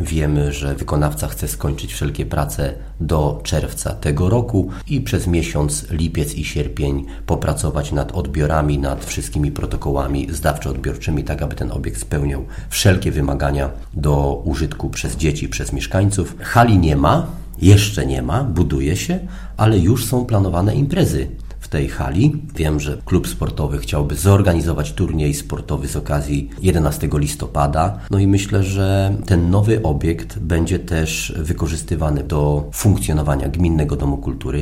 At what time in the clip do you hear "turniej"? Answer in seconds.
24.92-25.34